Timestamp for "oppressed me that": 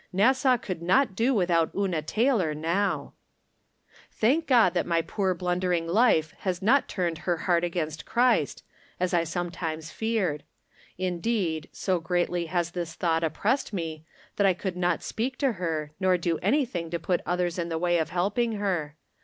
13.23-14.47